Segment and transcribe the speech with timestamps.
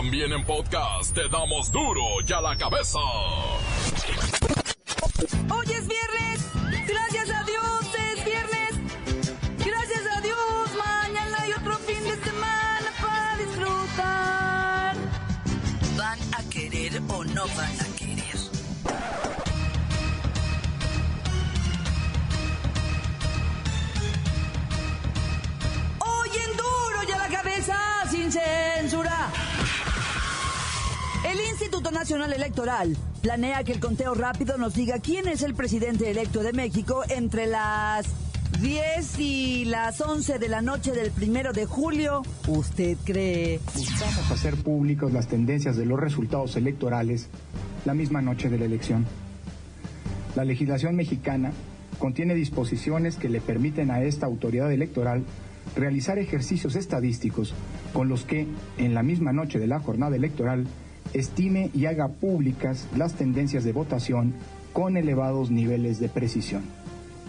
[0.00, 2.98] También en podcast te damos duro y a la cabeza.
[5.50, 6.40] Hoy es viernes.
[6.88, 8.70] Gracias a Dios es viernes.
[9.58, 10.70] Gracias a Dios.
[10.78, 14.96] Mañana hay otro fin de semana para disfrutar.
[15.98, 17.89] ¿Van a querer o no van a querer?
[31.80, 36.42] Instituto Nacional Electoral planea que el conteo rápido nos diga quién es el presidente electo
[36.42, 38.04] de México entre las
[38.60, 42.20] 10 y las 11 de la noche del primero de julio.
[42.46, 43.60] ¿Usted cree?
[43.74, 47.28] Buscamos hacer públicas las tendencias de los resultados electorales
[47.86, 49.06] la misma noche de la elección.
[50.36, 51.50] La legislación mexicana
[51.98, 55.24] contiene disposiciones que le permiten a esta autoridad electoral
[55.76, 57.54] realizar ejercicios estadísticos
[57.94, 60.66] con los que, en la misma noche de la jornada electoral,
[61.12, 64.34] estime y haga públicas las tendencias de votación
[64.72, 66.62] con elevados niveles de precisión.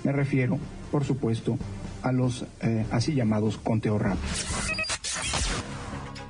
[0.03, 0.57] Me refiero,
[0.91, 1.57] por supuesto,
[2.03, 4.45] a los eh, así llamados conteos rápidos.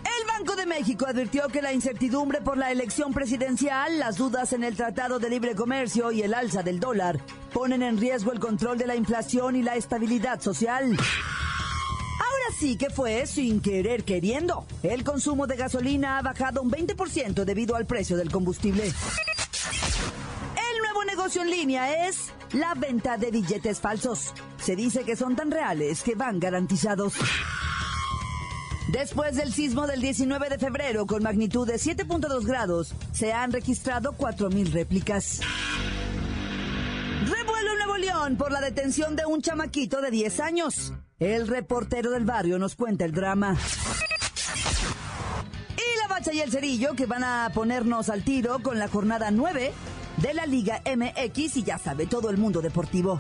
[0.04, 4.64] El Banco de México advirtió que la incertidumbre por la elección presidencial, las dudas en
[4.64, 7.20] el Tratado de Libre Comercio y el alza del dólar
[7.54, 10.98] ponen en riesgo el control de la inflación y la estabilidad social.
[12.62, 14.68] Ahora sí que fue sin querer queriendo.
[14.84, 18.84] El consumo de gasolina ha bajado un 20% debido al precio del combustible.
[18.84, 18.94] El
[20.84, 24.36] nuevo negocio en línea es la venta de billetes falsos.
[24.62, 27.16] Se dice que son tan reales que van garantizados.
[28.92, 34.12] Después del sismo del 19 de febrero con magnitud de 7.2 grados, se han registrado
[34.12, 35.40] 4.000 réplicas.
[38.22, 40.94] Por la detención de un chamaquito de 10 años.
[41.18, 43.58] El reportero del barrio nos cuenta el drama.
[45.76, 49.32] Y la bacha y el cerillo que van a ponernos al tiro con la jornada
[49.32, 49.74] 9
[50.18, 53.18] de la Liga MX y ya sabe todo el mundo deportivo.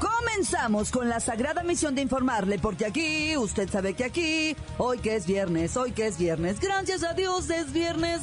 [0.00, 5.16] Comenzamos con la sagrada misión de informarle, porque aquí, usted sabe que aquí, hoy que
[5.16, 8.20] es viernes, hoy que es viernes, gracias a Dios es viernes.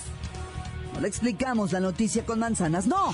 [0.93, 3.13] No le explicamos la noticia con manzanas, no.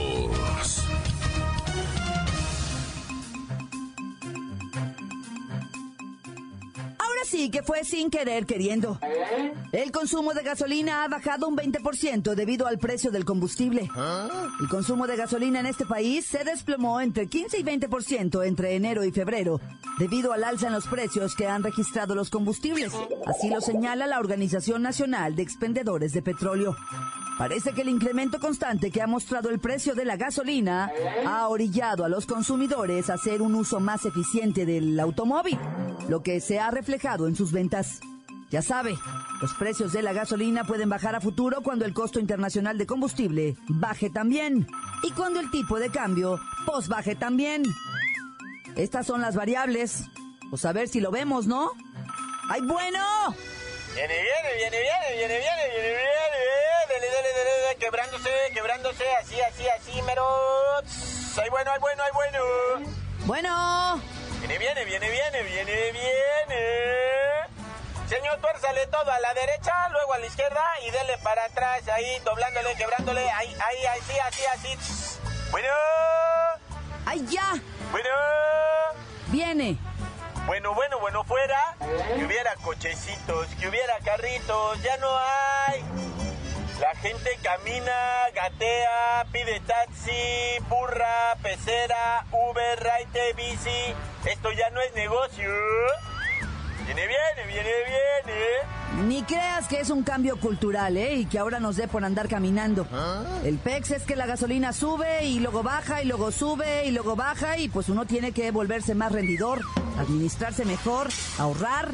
[7.31, 8.99] Ahora sí que fue sin querer queriendo.
[9.71, 13.89] El consumo de gasolina ha bajado un 20% debido al precio del combustible.
[14.59, 19.05] El consumo de gasolina en este país se desplomó entre 15 y 20% entre enero
[19.05, 19.61] y febrero
[19.97, 22.91] debido al alza en los precios que han registrado los combustibles.
[23.25, 26.75] Así lo señala la Organización Nacional de Expendedores de Petróleo.
[27.37, 30.91] Parece que el incremento constante que ha mostrado el precio de la gasolina
[31.25, 35.57] ha orillado a los consumidores a hacer un uso más eficiente del automóvil,
[36.07, 37.99] lo que se ha reflejado en sus ventas.
[38.51, 38.95] Ya sabe,
[39.41, 43.55] los precios de la gasolina pueden bajar a futuro cuando el costo internacional de combustible
[43.69, 44.67] baje también
[45.03, 47.63] y cuando el tipo de cambio pos baje también.
[48.75, 50.03] Estas son las variables.
[50.49, 51.71] Pues a ver si lo vemos, ¿no?
[52.49, 52.99] ¡Ay, bueno!
[53.95, 56.30] Viene, viene, viene, viene, viene, viene, viene, viene.
[57.81, 60.23] Quebrándose, quebrándose, así, así, así, mero.
[61.41, 62.39] Ay, bueno, ay, bueno, ay, bueno.
[63.25, 64.01] Bueno.
[64.39, 66.61] Viene, viene, viene, viene, viene, viene.
[68.07, 72.19] Señor, tuérzale todo a la derecha, luego a la izquierda y dele para atrás, ahí,
[72.23, 75.19] doblándole, quebrándole, ahí, ahí, así, así, así.
[75.49, 75.69] Bueno.
[77.07, 77.53] ¡Ay, ya!
[77.91, 78.09] Bueno.
[79.27, 79.77] Viene.
[80.45, 81.75] Bueno, bueno, bueno, fuera.
[82.15, 86.10] Que hubiera cochecitos, que hubiera carritos, ya no hay.
[86.81, 87.91] La gente camina,
[88.33, 93.93] gatea, pide taxi, burra, pecera, Uber, raite, bici.
[94.25, 95.47] Esto ya no es negocio.
[96.83, 97.69] Viene, viene, viene,
[98.25, 99.07] viene.
[99.07, 101.17] Ni creas que es un cambio cultural, ¿eh?
[101.17, 102.87] Y que ahora nos dé por andar caminando.
[103.45, 107.15] El PEX es que la gasolina sube y luego baja y luego sube y luego
[107.15, 109.61] baja y pues uno tiene que volverse más rendidor,
[109.99, 111.89] administrarse mejor, ahorrar.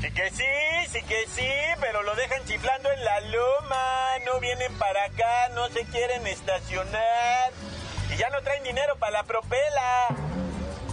[0.00, 0.44] Sí que sí,
[0.92, 1.50] sí que sí,
[1.80, 7.52] pero lo dejan chiflando en la loma, no vienen para acá, no se quieren estacionar
[8.12, 10.06] y ya no traen dinero para la propela.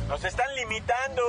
[0.08, 1.24] Nos están limitando,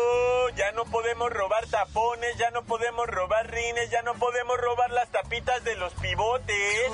[0.55, 5.09] ya no podemos robar tapones, ya no podemos robar rines, ya no podemos robar las
[5.11, 6.91] tapitas de los pivotes.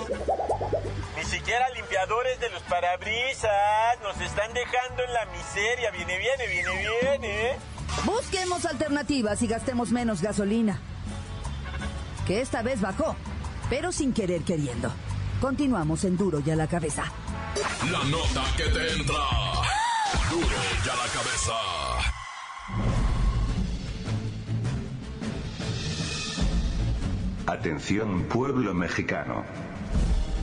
[1.16, 5.90] Ni siquiera limpiadores de los parabrisas, nos están dejando en la miseria.
[5.92, 7.71] Viene, viene, viene, viene.
[8.42, 10.80] Busquemos alternativas y gastemos menos gasolina.
[12.26, 13.14] Que esta vez bajó,
[13.70, 14.90] pero sin querer queriendo.
[15.40, 17.04] Continuamos en Duro y a la cabeza.
[17.88, 19.14] La nota que te entra.
[20.28, 21.52] Duro y a la cabeza.
[27.46, 29.44] Atención pueblo mexicano.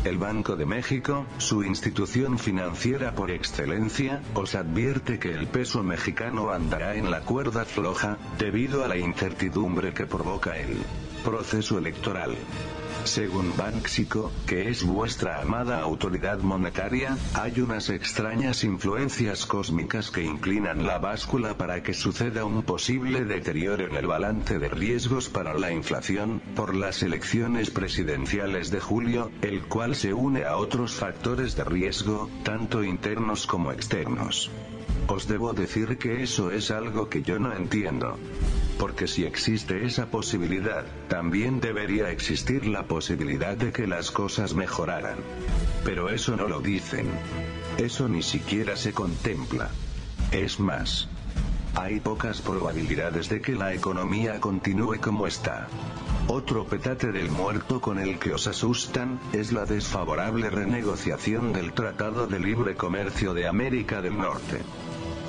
[0.05, 6.51] El Banco de México, su institución financiera por excelencia, os advierte que el peso mexicano
[6.51, 10.77] andará en la cuerda floja, debido a la incertidumbre que provoca el
[11.25, 12.37] proceso electoral.
[13.09, 20.85] Según Banxico, que es vuestra amada autoridad monetaria, hay unas extrañas influencias cósmicas que inclinan
[20.85, 25.71] la báscula para que suceda un posible deterioro en el balance de riesgos para la
[25.71, 31.63] inflación, por las elecciones presidenciales de julio, el cual se une a otros factores de
[31.63, 34.51] riesgo, tanto internos como externos.
[35.07, 38.19] Os debo decir que eso es algo que yo no entiendo.
[38.79, 45.17] Porque si existe esa posibilidad, también debería existir la posibilidad de que las cosas mejoraran.
[45.83, 47.07] Pero eso no lo dicen.
[47.77, 49.69] Eso ni siquiera se contempla.
[50.31, 51.09] Es más,
[51.75, 55.67] hay pocas probabilidades de que la economía continúe como está.
[56.27, 62.27] Otro petate del muerto con el que os asustan, es la desfavorable renegociación del Tratado
[62.27, 64.61] de Libre Comercio de América del Norte.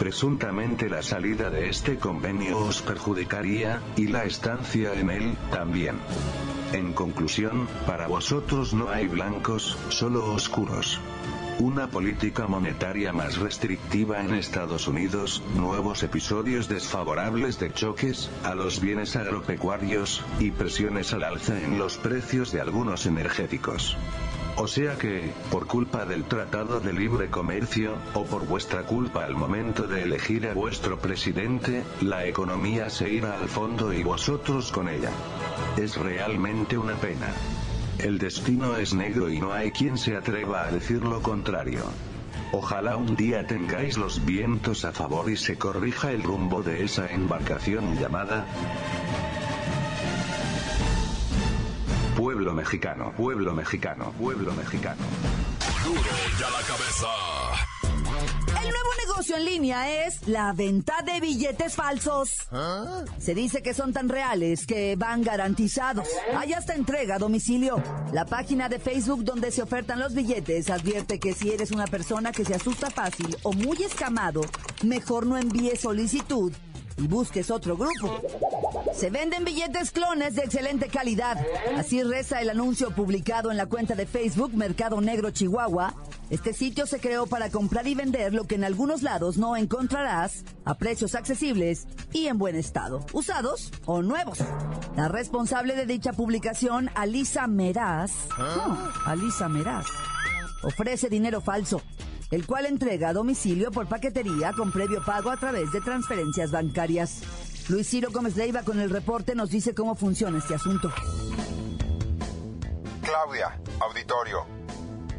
[0.01, 5.99] Presuntamente la salida de este convenio os perjudicaría, y la estancia en él, también.
[6.73, 10.99] En conclusión, para vosotros no hay blancos, solo oscuros.
[11.59, 18.81] Una política monetaria más restrictiva en Estados Unidos, nuevos episodios desfavorables de choques a los
[18.81, 23.99] bienes agropecuarios, y presiones al alza en los precios de algunos energéticos.
[24.63, 29.35] O sea que, por culpa del Tratado de Libre Comercio, o por vuestra culpa al
[29.35, 34.91] momento de elegir a vuestro presidente, la economía se irá al fondo y vosotros con
[34.91, 35.13] ella.
[35.79, 37.29] Es realmente una pena.
[37.97, 41.85] El destino es negro y no hay quien se atreva a decir lo contrario.
[42.53, 47.07] Ojalá un día tengáis los vientos a favor y se corrija el rumbo de esa
[47.07, 48.45] embarcación llamada
[52.51, 55.03] Pueblo mexicano, pueblo mexicano, pueblo mexicano.
[55.85, 57.07] Duro y a la cabeza.
[58.61, 62.49] El nuevo negocio en línea es la venta de billetes falsos.
[63.19, 66.09] Se dice que son tan reales que van garantizados.
[66.37, 67.81] Hay hasta entrega a domicilio.
[68.13, 72.33] La página de Facebook donde se ofertan los billetes advierte que si eres una persona
[72.33, 74.41] que se asusta fácil o muy escamado,
[74.83, 76.53] mejor no envíes solicitud
[77.01, 78.21] y busques otro grupo.
[78.95, 81.39] Se venden billetes clones de excelente calidad.
[81.77, 85.95] Así reza el anuncio publicado en la cuenta de Facebook Mercado Negro Chihuahua.
[86.29, 90.45] Este sitio se creó para comprar y vender lo que en algunos lados no encontrarás
[90.65, 94.39] a precios accesibles y en buen estado, usados o nuevos.
[94.97, 99.87] La responsable de dicha publicación, Alisa Meraz, no, Alisa Meraz,
[100.63, 101.83] ofrece dinero falso
[102.31, 107.23] el cual entrega a domicilio por paquetería con previo pago a través de transferencias bancarias.
[107.69, 110.93] Luis Ciro Gómez Leiva con el reporte nos dice cómo funciona este asunto.
[113.03, 114.47] Claudia, auditorio.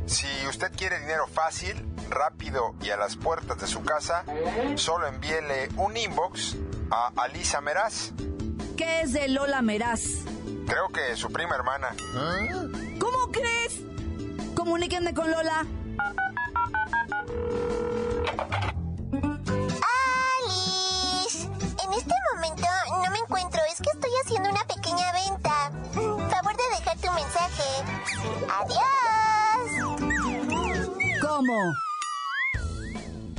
[0.06, 4.26] Si usted quiere dinero fácil, rápido y a las puertas de su casa,
[4.76, 6.58] solo envíele un inbox
[6.90, 8.12] a Alisa Meraz.
[8.76, 10.02] ¿Qué es de Lola Meraz?
[10.68, 11.96] Creo que su prima hermana.
[13.00, 13.82] ¿Cómo crees?
[14.56, 15.66] Comuníquenme con Lola.
[20.44, 21.46] Alice,
[21.84, 22.68] en este momento
[23.04, 25.72] no me encuentro, es que estoy haciendo una pequeña venta.
[25.94, 27.64] Favor de dejar tu mensaje.
[28.50, 28.82] Adiós.
[31.22, 31.74] ¿Cómo?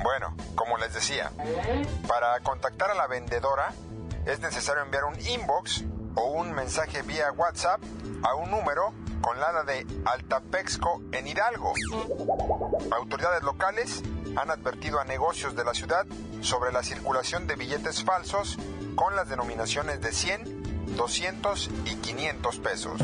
[0.03, 1.31] Bueno, como les decía,
[2.09, 3.73] para contactar a la vendedora
[4.27, 5.85] es necesario enviar un inbox
[6.15, 7.81] o un mensaje vía WhatsApp
[8.23, 11.73] a un número con lana de Altapexco en Hidalgo.
[12.91, 14.03] Autoridades locales
[14.37, 16.07] han advertido a negocios de la ciudad
[16.43, 18.59] sobre la circulación de billetes falsos
[18.97, 23.01] con las denominaciones de 100, 200 y 500 pesos.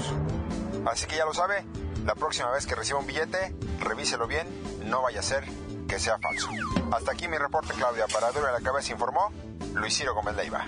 [0.87, 1.65] Así que ya lo sabe,
[2.05, 4.47] la próxima vez que reciba un billete, revíselo bien,
[4.85, 5.45] no vaya a ser
[5.89, 6.49] que sea falso.
[6.93, 8.07] Hasta aquí mi reporte, Claudia.
[8.13, 9.33] Para Duro de la Cabeza informó
[9.75, 10.67] Luis Ciro Gómez Leiva.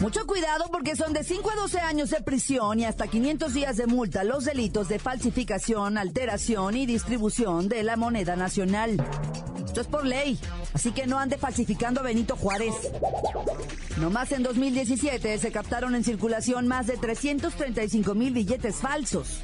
[0.00, 3.76] Mucho cuidado porque son de 5 a 12 años de prisión y hasta 500 días
[3.76, 8.96] de multa los delitos de falsificación, alteración y distribución de la moneda nacional.
[9.62, 10.38] Esto es por ley,
[10.72, 12.74] así que no ande falsificando a Benito Juárez.
[13.98, 19.42] Nomás en 2017 se captaron en circulación más de 335 mil billetes falsos,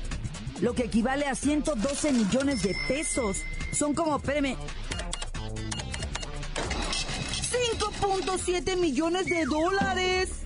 [0.63, 3.43] lo que equivale a 112 millones de pesos.
[3.73, 4.57] Son como, espérame,
[7.79, 10.46] 5.7 millones de dólares.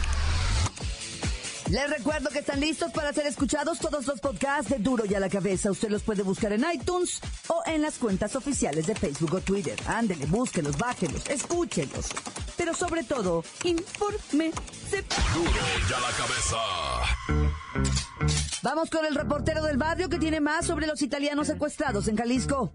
[1.71, 5.21] Les recuerdo que están listos para ser escuchados todos los podcasts de Duro y a
[5.21, 5.71] la cabeza.
[5.71, 9.79] Usted los puede buscar en iTunes o en las cuentas oficiales de Facebook o Twitter.
[9.87, 12.09] Ándele, búsquelos, bájelos, escúchelos.
[12.57, 15.05] Pero sobre todo, infórmese.
[15.33, 15.49] Duro
[15.89, 16.57] y a la cabeza.
[18.63, 22.73] Vamos con el reportero del barrio que tiene más sobre los italianos secuestrados en Jalisco.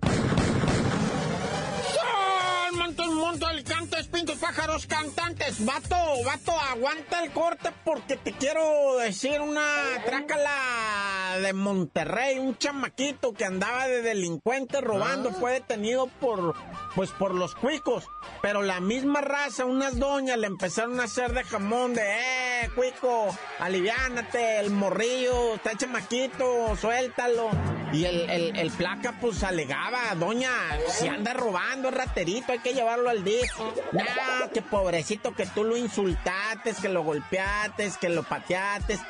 [3.16, 5.64] Montes, alicantes, pintos, pájaros, cantantes.
[5.64, 9.64] Vato, vato, aguanta el corte porque te quiero decir una
[10.04, 12.38] trácala de Monterrey.
[12.38, 16.54] Un chamaquito que andaba de delincuente robando fue detenido por,
[16.94, 18.04] pues, por los cuicos.
[18.42, 23.34] Pero la misma raza, unas doñas le empezaron a hacer de jamón de, eh, cuico,
[23.58, 27.50] aliviánate, el morrillo, está chamaquito, suéltalo.
[27.92, 30.50] Y el, el, el placa pues alegaba, doña,
[30.88, 33.50] si anda robando, es raterito, hay que llevarlo al DIF.
[33.92, 39.00] No, que pobrecito que tú lo insultates, que lo golpeates, que lo pateates.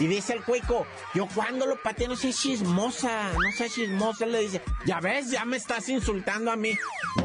[0.00, 4.40] Y dice el cuico, yo cuando lo pateé no sé chismosa, no sé chismosa, le
[4.40, 6.72] dice, ya ves, ya me estás insultando a mí.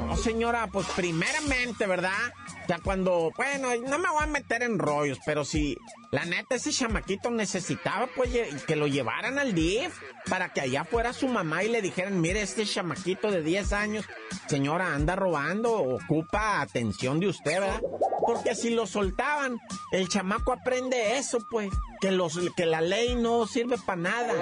[0.05, 2.33] No, señora, pues primeramente, ¿verdad?
[2.63, 5.75] O sea, cuando, bueno, no me voy a meter en rollos, pero si
[6.11, 8.29] la neta ese chamaquito necesitaba, pues,
[8.67, 9.91] que lo llevaran al DIF
[10.29, 14.05] para que allá fuera su mamá y le dijeran, mire, este chamaquito de 10 años,
[14.47, 17.81] señora, anda robando, ocupa atención de usted, ¿verdad?
[18.29, 19.59] Porque si lo soltaban,
[19.91, 24.33] el chamaco aprende eso, pues, que los que la ley no sirve para nada.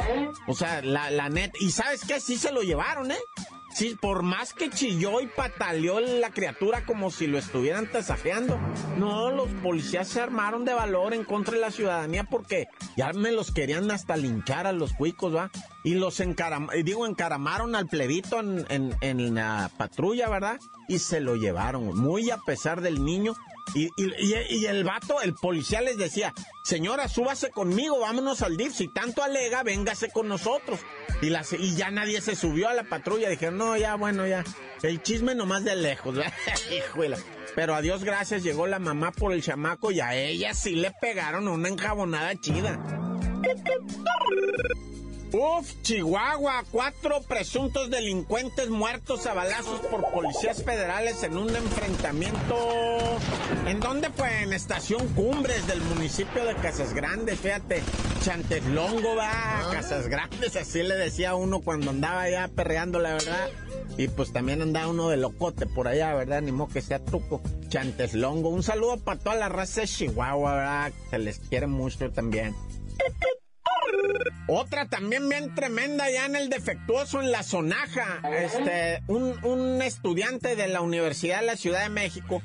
[0.46, 2.20] O sea, la, la neta, y ¿sabes qué?
[2.20, 3.20] Sí se lo llevaron, ¿eh?
[3.74, 8.60] Sí, por más que chilló y pataleó la criatura como si lo estuvieran tasajeando.
[8.98, 12.68] No, los policías se armaron de valor en contra de la ciudadanía porque
[12.98, 15.50] ya me los querían hasta linchar a los cuicos, ¿va?
[15.86, 20.60] Y los encaram digo, encaramaron al plebito en, en, en la patrulla, ¿verdad?
[20.90, 23.34] Y se lo llevaron, muy a pesar del niño.
[23.74, 23.92] Y,
[24.66, 26.34] el vato, el policía les decía,
[26.64, 28.74] señora, súbase conmigo, vámonos al DIF.
[28.74, 30.80] Si tanto alega, véngase con nosotros.
[31.22, 33.30] Y, y ya nadie se subió a la patrulla.
[33.30, 34.44] Dijeron, no, ya, bueno, ya.
[34.82, 36.16] El chisme nomás de lejos.
[37.56, 40.92] Pero a Dios gracias llegó la mamá por el chamaco y a ella sí le
[40.92, 42.80] pegaron una enjabonada chida.
[45.34, 52.56] Uf, Chihuahua, cuatro presuntos delincuentes muertos a balazos por policías federales en un enfrentamiento.
[53.66, 54.44] ¿En dónde fue?
[54.44, 57.84] En Estación Cumbres del municipio de Casas Grandes, fíjate.
[58.24, 63.50] Chanteslongo va, Casas Grandes, así le decía uno cuando andaba allá perreando, la verdad.
[63.98, 66.42] Y pues también andaba uno de locote por allá, ¿verdad?
[66.42, 67.42] Ni modo que sea truco.
[67.68, 68.48] Chanteslongo.
[68.48, 70.92] Un saludo para toda la raza de Chihuahua, ¿verdad?
[71.10, 72.56] Se les quiere mucho también.
[74.48, 78.22] Otra también bien tremenda ya en el defectuoso en la Sonaja.
[78.32, 82.42] Este, un, un estudiante de la Universidad de la Ciudad de México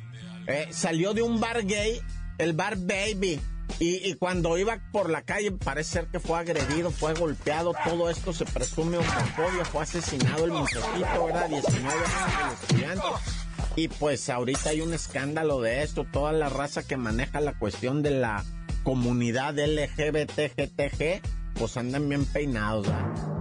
[0.49, 2.01] eh, salió de un bar gay,
[2.39, 3.41] el bar Baby.
[3.79, 8.11] Y, y cuando iba por la calle parece ser que fue agredido, fue golpeado, todo
[8.11, 11.49] esto se presume homofobia, fue asesinado el muchachito, ¿verdad?
[11.49, 12.07] 19 años
[12.45, 13.07] el estudiante.
[13.77, 18.03] Y pues ahorita hay un escándalo de esto, toda la raza que maneja la cuestión
[18.03, 18.45] de la
[18.83, 21.23] comunidad LGBTGTG,
[21.55, 23.33] pues andan bien peinados, ¿verdad?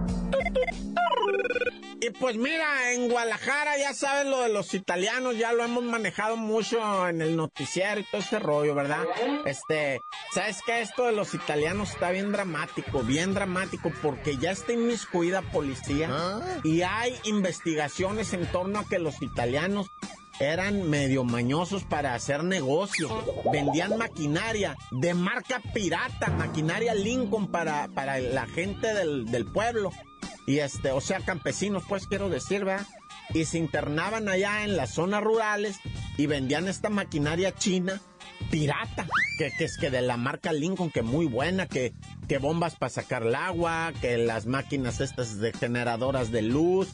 [2.04, 6.36] Y pues mira, en Guadalajara ya sabes lo de los italianos, ya lo hemos manejado
[6.36, 9.04] mucho en el noticiero y todo ese rollo, ¿verdad?
[9.46, 10.00] Este,
[10.34, 10.80] ¿sabes qué?
[10.80, 16.82] Esto de los italianos está bien dramático, bien dramático, porque ya está inmiscuida policía y
[16.82, 19.86] hay investigaciones en torno a que los italianos
[20.40, 23.08] eran medio mañosos para hacer negocio.
[23.52, 29.90] Vendían maquinaria de marca pirata, maquinaria Lincoln para, para la gente del, del pueblo.
[30.46, 32.86] Y este, o sea, campesinos, pues quiero decir, ¿verdad?
[33.32, 35.78] Y se internaban allá en las zonas rurales
[36.18, 38.00] y vendían esta maquinaria china
[38.50, 39.06] pirata,
[39.38, 41.94] que, que es que de la marca Lincoln, que muy buena, que,
[42.28, 46.88] que bombas para sacar el agua, que las máquinas estas de generadoras de luz,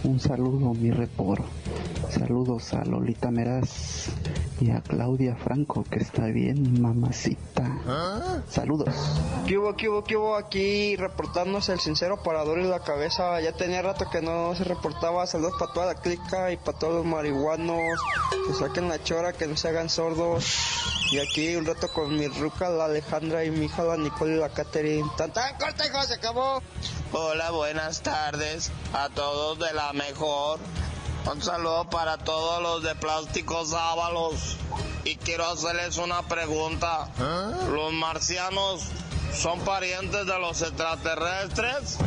[0.03, 1.43] Un saludo, mi repor.
[2.11, 4.07] Saludos a Lolita Meraz
[4.59, 8.43] y a Claudia Franco, que está bien, mamacita.
[8.49, 8.95] Saludos.
[9.47, 13.41] ¿Qué hubo, qué hubo, qué hubo aquí reportándose el sincero para Duro y la cabeza?
[13.43, 15.27] Ya tenía rato que no se reportaba.
[15.27, 18.01] Saludos para toda la clica y para todos los marihuanos.
[18.47, 20.47] Que saquen la chora, que no se hagan sordos.
[21.13, 24.39] Y aquí un rato con mi ruca, la Alejandra y mi hija, la Nicole y
[24.39, 25.09] la Catherine.
[25.19, 26.03] ¡Tan, tan corta, hijo!
[26.05, 26.63] ¡Se acabó!
[27.13, 30.61] Hola, buenas tardes a todos de la mejor.
[31.29, 34.57] Un saludo para todos los de Plásticos Ábalos.
[35.05, 37.09] Y quiero hacerles una pregunta.
[37.69, 38.83] ¿Los marcianos
[39.35, 41.99] son parientes de los extraterrestres?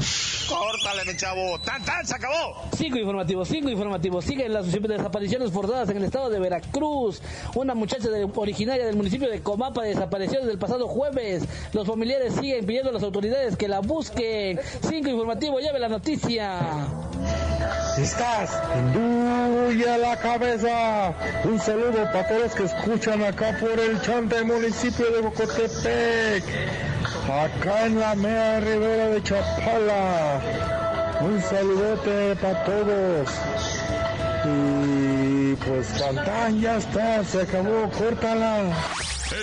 [0.48, 1.58] Córtale, mi chavo.
[1.60, 2.06] ¡Tan, tan!
[2.06, 2.64] ¡Se acabó!
[2.76, 4.26] Cinco informativos, cinco informativos.
[4.26, 7.22] Siguen las desapariciones forzadas en el estado de Veracruz.
[7.56, 11.44] Una muchacha de- originaria del municipio de Comapa desapareció desde el pasado jueves.
[11.74, 14.60] Los familiares siguen pidiendo a las autoridades que la busquen.
[14.88, 16.60] Cinco informativos, lleve la noticia.
[17.98, 18.52] Estás
[18.94, 21.14] duro y a la cabeza.
[21.46, 26.44] Un saludo para todos los que escuchan acá por el chante municipio de Bocotepec.
[27.42, 30.40] Acá en la mea ribera de Chapala.
[31.20, 33.30] Un saludote para todos.
[34.46, 38.72] Y pues Pantán ya está, se acabó, córtala.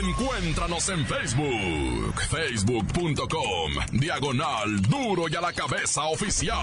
[0.03, 6.55] Encuéntranos en Facebook, facebook.com, diagonal duro y a la cabeza oficial.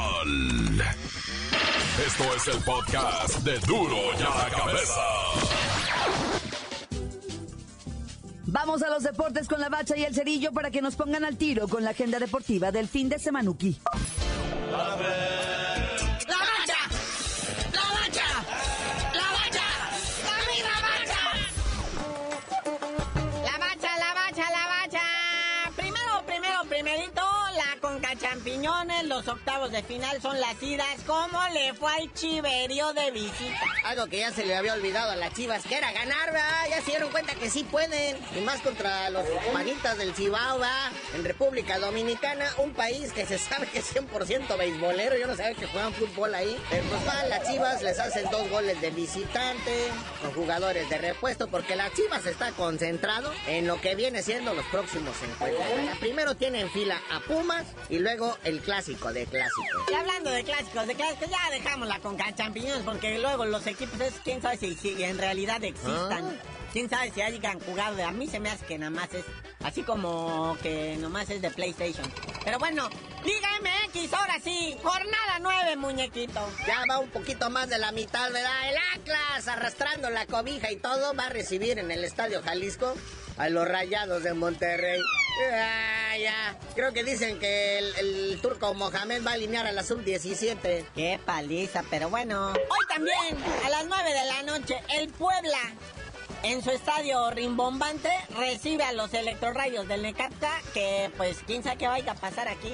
[2.06, 5.77] Esto es el podcast de duro y a la cabeza.
[8.50, 11.36] Vamos a los deportes con la bacha y el cerillo para que nos pongan al
[11.36, 13.78] tiro con la agenda deportiva del fin de semanuki.
[29.04, 30.88] Los octavos de final son las idas.
[31.06, 33.62] ¿Cómo le fue al Chiverío de visita?
[33.86, 36.68] Algo que ya se le había olvidado a las chivas, que era ganar, ¿verdad?
[36.70, 38.18] Ya se dieron cuenta que sí pueden.
[38.36, 40.60] Y más contra los manitas del Cibao.
[41.16, 45.18] En República Dominicana, un país que se sabe que es 100% beisbolero.
[45.18, 46.60] Yo no sabía que juegan fútbol ahí.
[46.70, 49.88] Pero pues van, las chivas les hacen dos goles de visitante,
[50.22, 54.66] con jugadores de repuesto, porque las chivas está concentrado en lo que viene siendo los
[54.66, 55.64] próximos encuentros.
[56.00, 59.84] Primero tienen fila a Pumas y luego el clásico de clásicos.
[59.92, 64.00] Y hablando de clásicos, de clásicos, ya dejamos la Conca Champiñones porque luego los equipos,
[64.00, 66.40] es, quién sabe si, si en realidad existan.
[66.72, 68.06] Quién sabe si hayan jugado.
[68.06, 69.26] A mí se me hace que nada más es
[69.64, 72.10] así como que nomás es de PlayStation.
[72.44, 72.90] Pero bueno,
[73.26, 76.40] Liga MX, ahora sí, jornada 9, muñequito.
[76.68, 78.70] Ya va un poquito más de la mitad, ¿verdad?
[78.70, 82.94] El Atlas, arrastrando la cobija y todo, va a recibir en el Estadio Jalisco
[83.38, 85.02] a los Rayados de Monterrey.
[85.54, 86.58] Ah, ya.
[86.76, 90.86] Creo que dicen que el, el turco Mohamed va a alinear a la sub-17.
[90.96, 92.54] Qué paliza, pero bueno.
[92.54, 95.60] Hoy también, a las 9 de la noche, el Puebla.
[96.44, 101.88] En su estadio rimbombante recibe a los electrorrayos del Necaxa, que pues quién sabe qué
[101.88, 102.72] vaya a pasar aquí.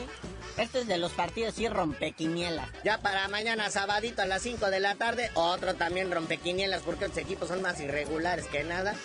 [0.57, 2.69] Esto es de los partidos y rompequinielas.
[2.83, 7.17] Ya para mañana sabadito a las 5 de la tarde, otro también rompequinielas porque los
[7.17, 8.95] equipos son más irregulares que nada.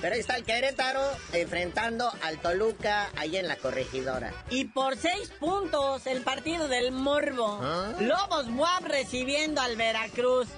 [0.00, 1.00] Pero ahí está el Querétaro
[1.32, 4.32] enfrentando al Toluca ahí en la corregidora.
[4.50, 7.60] Y por seis puntos el partido del Morbo.
[7.98, 10.48] Lobos Buap recibiendo al Veracruz.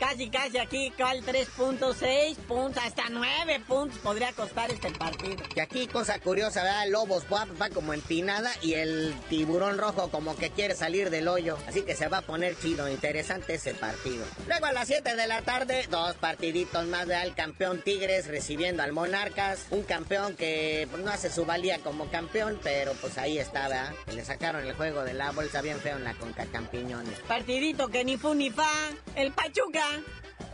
[0.00, 2.82] Casi, casi aquí, ¿cuál 3.6 puntos?
[2.84, 5.42] Hasta 9 puntos podría costar este partido.
[5.56, 6.86] Y aquí, cosa curiosa, ¿verdad?
[6.88, 11.58] Lobos va, va como empinada y el tiburón rojo como que quiere salir del hoyo.
[11.66, 14.24] Así que se va a poner chido, interesante ese partido.
[14.46, 18.92] Luego a las 7 de la tarde, dos partiditos más del campeón Tigres recibiendo al
[18.92, 19.66] Monarcas.
[19.70, 23.92] Un campeón que pues, no hace su valía como campeón, pero pues ahí está, ¿verdad?
[24.14, 27.18] Le sacaron el juego de la bolsa bien feo en la Conca Campiñones.
[27.26, 28.70] Partidito que ni fu ni fa.
[29.16, 29.87] El Pachuca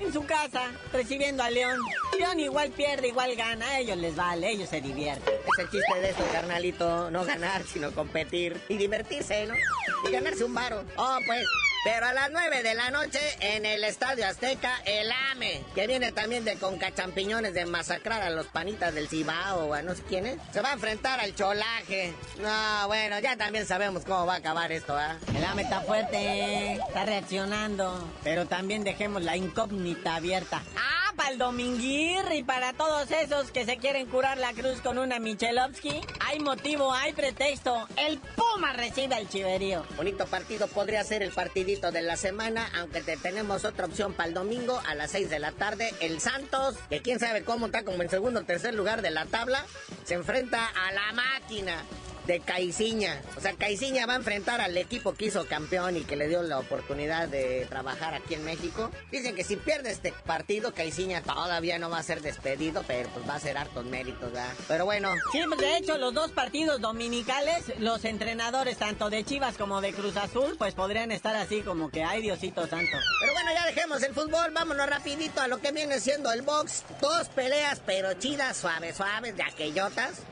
[0.00, 1.78] en su casa, recibiendo a León.
[2.18, 5.34] León igual pierde, igual gana, a ellos les vale, ellos se divierten.
[5.34, 9.54] Es el chiste de esto, carnalito, no ganar, sino competir y divertirse, ¿no?
[10.08, 10.84] Y ganarse un varo.
[10.96, 11.44] Oh, pues,
[11.84, 16.12] pero a las 9 de la noche en el Estadio Azteca, el AME, que viene
[16.12, 20.02] también de Conca Champiñones de masacrar a los panitas del Cibao o a no sé
[20.08, 22.14] quién es, se va a enfrentar al cholaje.
[22.40, 25.18] No, bueno, ya también sabemos cómo va a acabar esto, ¿ah?
[25.36, 30.62] El AME está fuerte, está reaccionando, pero también dejemos la incógnita abierta.
[30.76, 31.03] ¡Ah!
[31.16, 36.00] Para el Dominguirri, para todos esos que se quieren curar la cruz con una Michelovsky,
[36.20, 37.86] hay motivo, hay pretexto.
[37.96, 39.84] El Puma recibe al chiverío.
[39.96, 44.28] Bonito partido podría ser el partidito de la semana, aunque te tenemos otra opción para
[44.28, 45.94] el domingo a las 6 de la tarde.
[46.00, 49.26] El Santos, que quién sabe cómo está como en segundo o tercer lugar de la
[49.26, 49.64] tabla,
[50.04, 51.84] se enfrenta a la máquina
[52.26, 53.20] de Caiciña.
[53.36, 56.42] O sea, Caiciña va a enfrentar al equipo que hizo campeón y que le dio
[56.42, 58.90] la oportunidad de trabajar aquí en México.
[59.10, 63.28] Dicen que si pierde este partido, Caiciña todavía no va a ser despedido, pero pues
[63.28, 64.52] va a ser hartos méritos, ¿verdad?
[64.68, 65.12] Pero bueno.
[65.32, 69.92] Sí, pues, de hecho, los dos partidos dominicales, los entrenadores tanto de Chivas como de
[69.92, 72.96] Cruz Azul, pues podrían estar así como que, ay Diosito santo.
[73.20, 76.84] Pero bueno, ya dejemos el fútbol, vámonos rapidito a lo que viene siendo el box.
[77.00, 80.22] Dos peleas, pero chidas, suaves, suaves, de aquellotas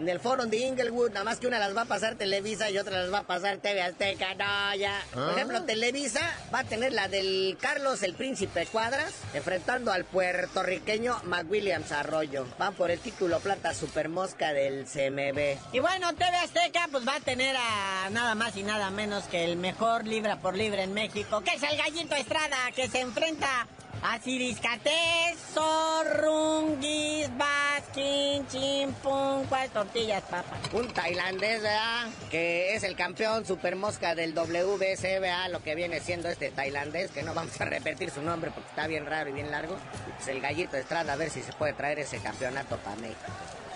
[0.00, 2.78] en el foro de Inglewood, nada más que una las va a pasar Televisa y
[2.78, 4.98] otra las va a pasar TV Azteca, no, ya.
[5.12, 5.32] Por ¿Ah?
[5.32, 11.92] ejemplo, Televisa va a tener la del Carlos el Príncipe Cuadras, enfrentando al puertorriqueño McWilliams
[11.92, 12.46] Arroyo.
[12.58, 15.74] Van por el título plata super mosca del CMB.
[15.74, 19.44] Y bueno, TV Azteca pues va a tener a nada más y nada menos que
[19.44, 23.66] el mejor libra por libra en México, que es el Gallito Estrada, que se enfrenta
[24.02, 30.56] a Ciriscatés, Zorrunguis, Baskin, Chimpún, ¿cuáles tortillas, papá?
[30.72, 32.06] Un tailandés, ¿verdad?
[32.30, 35.50] Que es el campeón super mosca del WBC, ¿verdad?
[35.50, 38.86] Lo que viene siendo este tailandés, que no vamos a repetir su nombre porque está
[38.86, 39.76] bien raro y bien largo.
[40.16, 43.20] Pues el gallito de Estrada, a ver si se puede traer ese campeonato para México.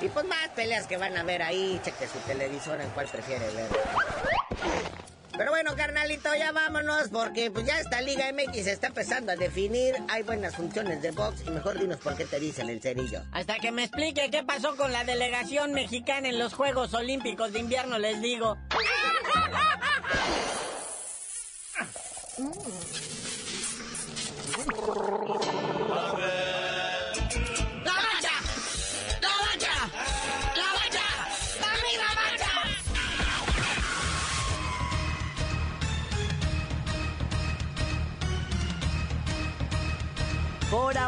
[0.01, 3.47] Y pues más peleas que van a ver ahí, cheque su televisor en cuál prefiere
[3.51, 4.94] ver.
[5.37, 9.37] Pero bueno, carnalito, ya vámonos, porque pues ya esta Liga MX se está empezando a
[9.37, 9.95] definir.
[10.09, 13.23] Hay buenas funciones de box y mejor dinos por qué te dicen el cerillo.
[13.33, 17.59] Hasta que me explique qué pasó con la delegación mexicana en los Juegos Olímpicos de
[17.59, 18.57] Invierno, les digo.